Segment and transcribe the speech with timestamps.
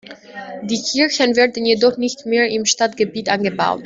[0.63, 3.79] Die Kirschen werden jedoch nicht mehr im Stadtgebiet angebaut.